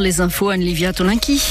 [0.00, 1.42] Les infos, Anne-Livia Tolinki.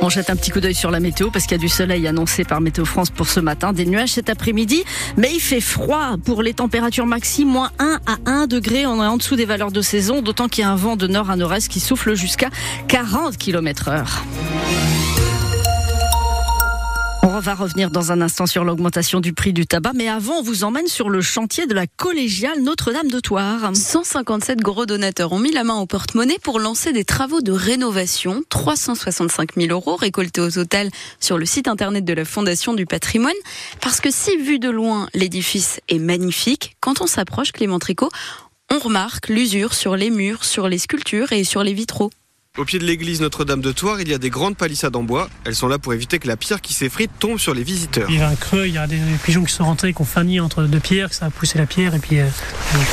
[0.00, 2.08] On jette un petit coup d'œil sur la météo parce qu'il y a du soleil
[2.08, 4.82] annoncé par Météo France pour ce matin, des nuages cet après-midi,
[5.18, 9.06] mais il fait froid pour les températures maxi, moins 1 à 1 degré, on est
[9.06, 11.36] en dessous des valeurs de saison, d'autant qu'il y a un vent de nord à
[11.36, 12.48] nord-est qui souffle jusqu'à
[12.88, 14.24] 40 km heure.
[17.40, 20.42] On va revenir dans un instant sur l'augmentation du prix du tabac, mais avant, on
[20.42, 23.74] vous emmène sur le chantier de la collégiale Notre-Dame de Toire.
[23.74, 28.42] 157 gros donateurs ont mis la main au porte-monnaie pour lancer des travaux de rénovation.
[28.50, 33.32] 365 000 euros récoltés au total sur le site internet de la Fondation du patrimoine.
[33.80, 38.10] Parce que si vu de loin, l'édifice est magnifique, quand on s'approche, Clément Tricot,
[38.70, 42.10] on remarque l'usure sur les murs, sur les sculptures et sur les vitraux.
[42.58, 45.30] Au pied de l'église Notre-Dame de Toire, il y a des grandes palissades en bois.
[45.44, 48.10] Elles sont là pour éviter que la pierre qui s'effrite tombe sur les visiteurs.
[48.10, 50.04] Il y a un creux, il y a des pigeons qui sont rentrés, qui ont
[50.04, 52.26] failli entre deux pierres, que ça a poussé la pierre, et puis euh,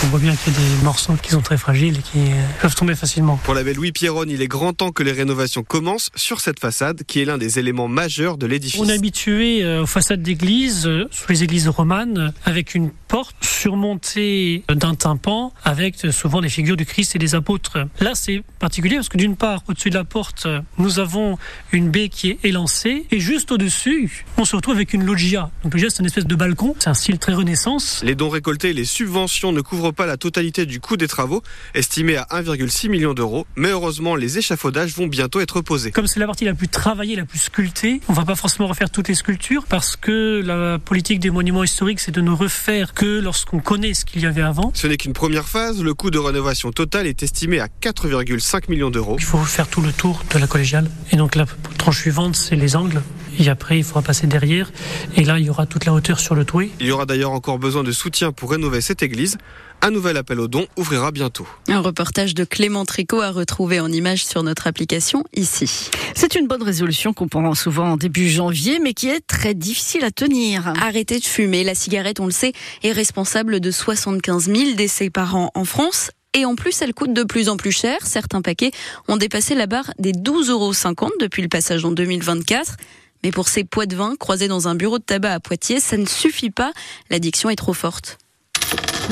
[0.03, 2.45] on voit bien qu'il y a des morceaux qui sont très fragiles et qui euh,
[2.61, 3.37] peuvent tomber facilement.
[3.43, 7.01] Pour l'abbé Louis Pierronne, il est grand temps que les rénovations commencent sur cette façade,
[7.07, 8.79] qui est l'un des éléments majeurs de l'édifice.
[8.79, 13.35] On est habitué euh, aux façades d'église, euh, sous les églises romanes, avec une porte
[13.41, 17.79] surmontée d'un tympan, avec souvent des figures du Christ et des apôtres.
[17.99, 21.37] Là, c'est particulier parce que d'une part, au-dessus de la porte, nous avons
[21.71, 25.49] une baie qui est élancée, et juste au-dessus, on se retrouve avec une loggia.
[25.63, 28.01] Donc loggia, c'est une espèce de balcon, c'est un style très renaissance.
[28.03, 31.41] Les dons récoltés et les subventions ne couvrent pas la totalité du coût des travaux,
[31.73, 35.91] estimé à 1,6 million d'euros, mais heureusement, les échafaudages vont bientôt être posés.
[35.91, 38.89] Comme c'est la partie la plus travaillée, la plus sculptée, on va pas forcément refaire
[38.89, 43.19] toutes les sculptures parce que la politique des monuments historiques, c'est de ne refaire que
[43.19, 44.71] lorsqu'on connaît ce qu'il y avait avant.
[44.73, 48.89] Ce n'est qu'une première phase, le coût de rénovation total est estimé à 4,5 millions
[48.89, 49.15] d'euros.
[49.19, 50.89] Il faut faire tout le tour de la collégiale.
[51.11, 51.45] Et donc la
[51.77, 53.01] tranche suivante, c'est les angles.
[53.39, 54.71] Et après, il faudra passer derrière.
[55.15, 56.63] Et là, il y aura toute la hauteur sur le toit.
[56.79, 59.37] Il y aura d'ailleurs encore besoin de soutien pour rénover cette église.
[59.81, 61.47] Un nouvel appel aux dons ouvrira bientôt.
[61.67, 65.91] Un reportage de Clément Tricot à retrouver en image sur notre application ici.
[66.15, 70.03] C'est une bonne résolution qu'on prend souvent en début janvier, mais qui est très difficile
[70.03, 70.73] à tenir.
[70.81, 71.63] Arrêter de fumer.
[71.63, 76.09] La cigarette, on le sait, est responsable de 75 000 décès par an en France.
[76.33, 78.05] Et en plus, elle coûte de plus en plus cher.
[78.05, 78.71] Certains paquets
[79.07, 80.71] ont dépassé la barre des 12,50 euros
[81.19, 82.77] depuis le passage en 2024.
[83.23, 85.97] Mais pour ces poids de vin croisés dans un bureau de tabac à Poitiers, ça
[85.97, 86.71] ne suffit pas.
[87.09, 88.17] L'addiction est trop forte.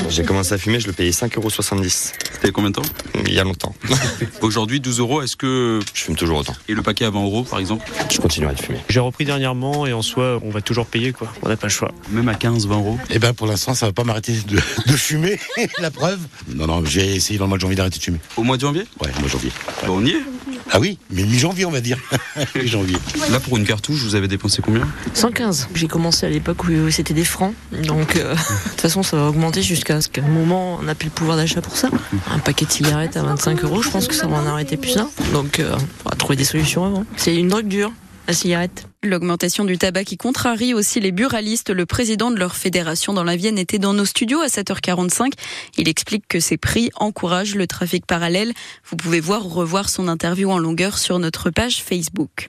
[0.08, 1.50] J'ai commencé à fumer, je le payais 5,70 euros.
[1.50, 2.82] C'était combien de temps
[3.26, 3.74] Il y a longtemps.
[4.40, 5.80] Aujourd'hui, 12 euros, est-ce que.
[5.94, 6.54] Je fume toujours autant.
[6.68, 8.78] Et le paquet à 20 euros, par exemple Je continuerai de fumer.
[8.88, 11.32] J'ai repris dernièrement et en soi, on va toujours payer quoi.
[11.42, 11.90] On n'a pas le choix.
[12.10, 14.96] Même à 15, 20 euros Eh ben pour l'instant, ça va pas m'arrêter de, de
[14.96, 15.38] fumer.
[15.80, 18.18] La preuve Non, non, j'ai essayé dans le mois de janvier d'arrêter de fumer.
[18.36, 19.50] Au mois de janvier Ouais, au mois de janvier.
[19.86, 20.22] Bon, on y est.
[20.72, 21.98] Ah oui, mais mi-janvier, on va dire.
[22.54, 22.96] mi-janvier.
[23.30, 25.68] Là, pour une cartouche, vous avez dépensé combien 115.
[25.74, 27.54] J'ai commencé à l'époque où c'était des francs.
[27.84, 30.94] Donc, euh, de toute façon, ça va augmenter jusqu'à ce qu'à un moment, on n'a
[30.94, 31.88] plus le pouvoir d'achat pour ça.
[32.30, 34.96] Un paquet de cigarettes à 25 euros, je pense que ça va en arrêter plus
[34.96, 35.08] un.
[35.32, 37.04] Donc, euh, on va trouver des solutions avant.
[37.16, 37.92] C'est une drogue dure,
[38.26, 38.86] la cigarette.
[39.06, 41.70] L'augmentation du tabac qui contrarie aussi les buralistes.
[41.70, 45.30] Le président de leur fédération dans la Vienne était dans nos studios à 7h45.
[45.78, 48.52] Il explique que ces prix encouragent le trafic parallèle.
[48.84, 52.48] Vous pouvez voir ou revoir son interview en longueur sur notre page Facebook.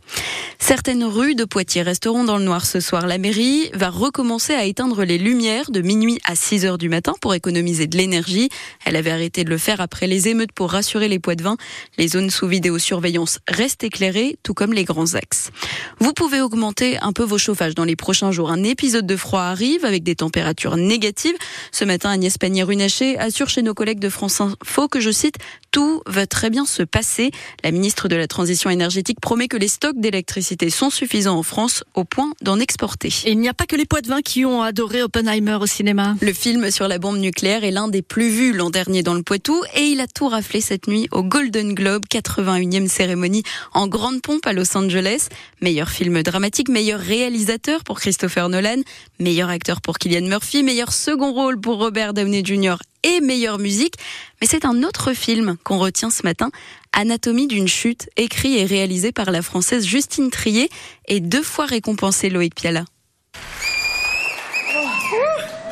[0.58, 3.06] Certaines rues de Poitiers resteront dans le noir ce soir.
[3.06, 7.14] La mairie va recommencer à éteindre les lumières de minuit à 6 heures du matin
[7.22, 8.50] pour économiser de l'énergie.
[8.84, 11.58] Elle avait arrêté de le faire après les émeutes pour rassurer les poids de vin.
[12.00, 15.52] Les zones sous vidéosurveillance restent éclairées, tout comme les grands axes.
[16.00, 18.52] Vous pouvez augmenter un peu vos chauffages dans les prochains jours.
[18.52, 21.36] Un épisode de froid arrive avec des températures négatives.
[21.74, 25.36] Ce matin, Agnès Pannier-Runacher assure chez nos collègues de France Info que, je cite,
[25.78, 27.30] tout va très bien se passer.
[27.64, 31.84] La ministre de la Transition énergétique promet que les stocks d'électricité sont suffisants en France
[31.94, 33.14] au point d'en exporter.
[33.26, 35.68] Et il n'y a pas que les poids de vin qui ont adoré Oppenheimer au
[35.68, 36.16] cinéma.
[36.20, 39.22] Le film sur la bombe nucléaire est l'un des plus vus l'an dernier dans le
[39.22, 43.44] Poitou et il a tout raflé cette nuit au Golden Globe, 81e cérémonie
[43.76, 45.28] en grande pompe à Los Angeles.
[45.62, 48.82] Meilleur film dramatique, meilleur réalisateur pour Christopher Nolan,
[49.20, 52.78] meilleur acteur pour Killian Murphy, meilleur second rôle pour Robert Downey Jr.
[53.08, 53.96] et meilleure musique.
[54.42, 56.50] Mais c'est un autre film qu'on retient ce matin,
[56.92, 60.70] Anatomie d'une chute, écrit et réalisé par la française Justine Trier
[61.08, 62.86] et deux fois récompensé Loïc Piala.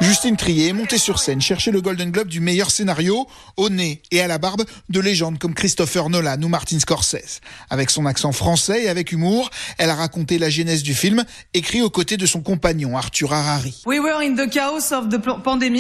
[0.05, 3.25] Justine Trier est montée sur scène chercher le Golden Globe du meilleur scénario
[3.57, 7.41] au nez et à la barbe de légendes comme Christopher Nolan ou Martin Scorsese.
[7.71, 9.49] Avec son accent français et avec humour,
[9.79, 11.25] elle a raconté la genèse du film,
[11.55, 13.81] écrit aux côtés de son compagnon Arthur Harari.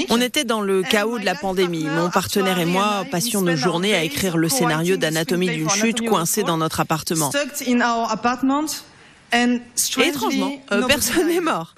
[0.09, 1.83] On était dans le chaos de la pandémie.
[1.83, 6.41] Mon partenaire et moi passions nos journées à écrire le scénario d'Anatomie d'une chute coincé
[6.41, 7.31] dans notre appartement.
[9.33, 11.75] Et étrangement, euh, personne n'est mort.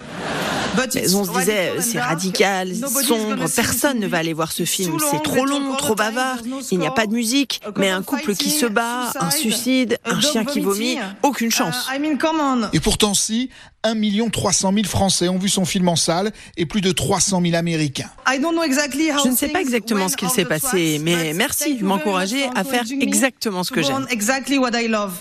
[0.96, 4.98] Mais on se disait, c'est radical, sombre, personne ne va aller voir ce film.
[5.12, 6.38] C'est trop long, trop bavard,
[6.72, 10.22] il n'y a pas de musique, mais un couple qui se bat, un suicide, un
[10.22, 11.88] chien qui vomit, aucune chance.
[12.74, 13.50] Et pourtant, si,
[13.96, 17.56] 1 300 000 Français ont vu son film en salle et plus de 300 000
[17.56, 18.10] Américains.
[18.28, 22.84] Je ne sais pas exactement ce qu'il s'est passé, mais merci de m'encourager à faire
[23.00, 24.08] exactement ce que j'aime.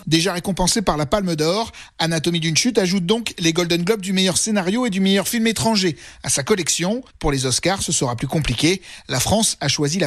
[0.07, 4.13] Déjà récompensé par la Palme d'Or, Anatomie d'une chute ajoute donc les Golden Globes du
[4.13, 7.03] meilleur scénario et du meilleur film étranger à sa collection.
[7.19, 8.83] Pour les Oscars, ce sera plus compliqué.
[9.09, 10.05] La France a choisi la